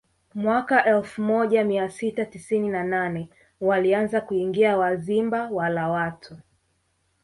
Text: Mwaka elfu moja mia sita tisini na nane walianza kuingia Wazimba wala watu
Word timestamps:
Mwaka 0.35 0.85
elfu 0.85 1.21
moja 1.21 1.63
mia 1.63 1.89
sita 1.89 2.25
tisini 2.25 2.69
na 2.69 2.83
nane 2.83 3.29
walianza 3.61 4.21
kuingia 4.21 4.77
Wazimba 4.77 5.49
wala 5.51 5.89
watu 5.89 6.37